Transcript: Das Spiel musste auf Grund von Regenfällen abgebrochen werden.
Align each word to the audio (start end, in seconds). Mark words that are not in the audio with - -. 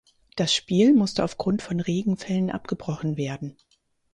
Das 0.35 0.51
Spiel 0.51 0.95
musste 0.95 1.23
auf 1.23 1.37
Grund 1.37 1.61
von 1.61 1.79
Regenfällen 1.79 2.49
abgebrochen 2.49 3.17
werden. 3.17 3.55